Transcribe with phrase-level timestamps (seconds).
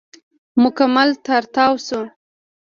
[0.61, 1.99] مکمل راتاو شو.